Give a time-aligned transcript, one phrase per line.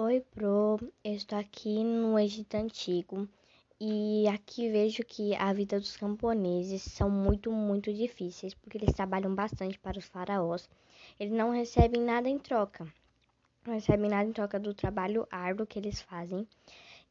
[0.00, 0.78] Oi, Pro.
[1.02, 3.28] Estou aqui no Egito Antigo
[3.80, 9.34] e aqui vejo que a vida dos camponeses são muito, muito difíceis porque eles trabalham
[9.34, 10.70] bastante para os faraós.
[11.18, 12.86] Eles não recebem nada em troca,
[13.66, 16.46] não recebem nada em troca do trabalho árduo que eles fazem.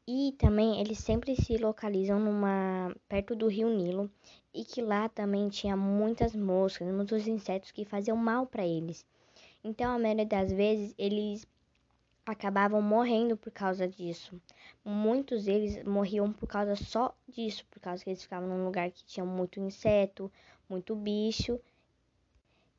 [0.07, 4.09] E também eles sempre se localizam numa perto do Rio Nilo
[4.53, 9.05] e que lá também tinha muitas moscas, muitos insetos que faziam mal para eles.
[9.61, 11.45] Então, a maioria das vezes eles
[12.31, 14.39] acabavam morrendo por causa disso.
[14.83, 19.05] Muitos deles morriam por causa só disso, por causa que eles ficavam num lugar que
[19.05, 20.31] tinha muito inseto,
[20.69, 21.59] muito bicho.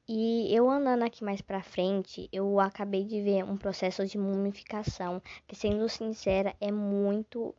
[0.07, 5.21] E eu andando aqui mais pra frente, eu acabei de ver um processo de mumificação,
[5.47, 7.55] que sendo sincera, é muito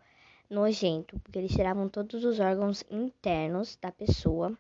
[0.50, 4.58] nojento, porque eles tiravam todos os órgãos internos da pessoa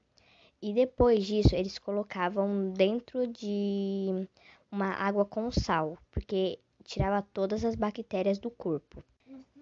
[0.62, 4.28] e depois disso eles colocavam dentro de
[4.72, 9.04] uma água com sal, porque tirava todas as bactérias do corpo.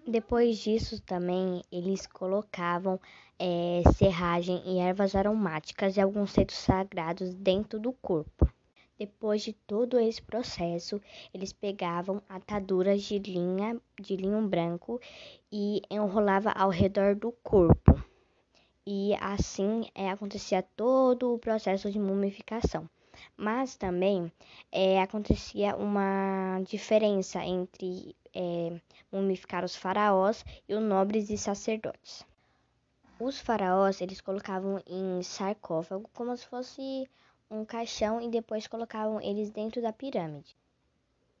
[0.06, 2.98] Depois disso também eles colocavam
[3.38, 8.50] é, serragem e ervas aromáticas e alguns centros sagrados dentro do corpo.
[8.98, 11.00] Depois de todo esse processo,
[11.32, 15.00] eles pegavam ataduras de linha de linho branco
[15.52, 18.02] e enrolava ao redor do corpo.
[18.84, 22.88] E assim é, acontecia todo o processo de mumificação.
[23.40, 24.32] Mas também
[24.72, 28.80] é, acontecia uma diferença entre é,
[29.12, 32.26] mumificar os faraós e os nobres e sacerdotes.
[33.20, 37.08] Os faraós eles colocavam em sarcófago como se fosse
[37.48, 40.56] um caixão e depois colocavam eles dentro da pirâmide.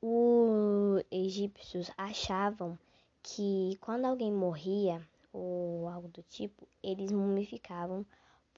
[0.00, 2.78] Os egípcios achavam
[3.24, 5.02] que quando alguém morria
[5.32, 8.06] ou algo do tipo, eles mumificavam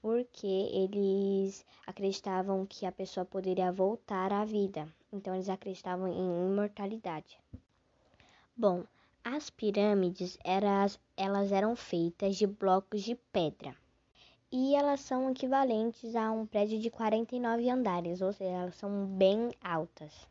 [0.01, 4.87] porque eles acreditavam que a pessoa poderia voltar à vida.
[5.13, 7.37] Então eles acreditavam em imortalidade.
[8.57, 8.83] Bom,
[9.23, 13.75] as pirâmides eras, elas eram feitas de blocos de pedra.
[14.51, 19.51] E elas são equivalentes a um prédio de 49 andares, ou seja, elas são bem
[19.63, 20.27] altas.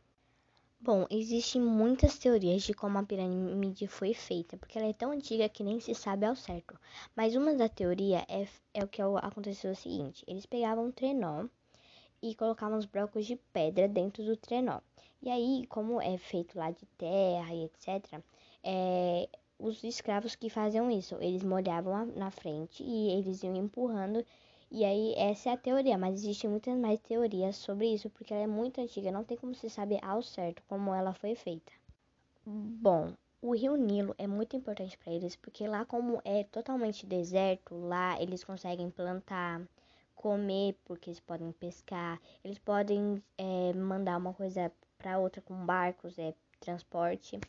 [0.82, 5.46] Bom, existem muitas teorias de como a pirâmide foi feita, porque ela é tão antiga
[5.46, 6.74] que nem se sabe ao certo.
[7.14, 11.46] Mas uma da teoria é, é o que aconteceu o seguinte: eles pegavam um trenó
[12.22, 14.80] e colocavam os blocos de pedra dentro do trenó.
[15.20, 18.18] E aí, como é feito lá de terra e etc.,
[18.64, 24.24] é, os escravos que faziam isso, eles molhavam na frente e eles iam empurrando
[24.70, 28.44] e aí, essa é a teoria, mas existem muitas mais teorias sobre isso, porque ela
[28.44, 31.72] é muito antiga, não tem como se saber ao certo como ela foi feita.
[32.46, 37.74] Bom, o rio Nilo é muito importante para eles, porque lá, como é totalmente deserto,
[37.74, 39.62] lá eles conseguem plantar,
[40.14, 46.18] comer, porque eles podem pescar, eles podem é, mandar uma coisa para outra com barcos,
[46.18, 47.40] é transporte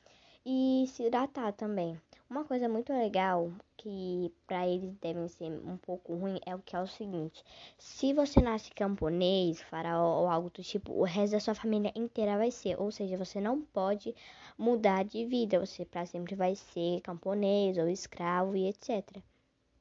[0.46, 2.00] e se hidratar também.
[2.32, 6.78] Uma coisa muito legal que para eles devem ser um pouco ruim é o que
[6.78, 7.44] é o seguinte:
[7.78, 12.38] se você nasce camponês, faraó ou algo do tipo, o resto da sua família inteira
[12.38, 14.16] vai ser, ou seja, você não pode
[14.58, 19.22] mudar de vida, você para sempre vai ser camponês ou escravo e etc.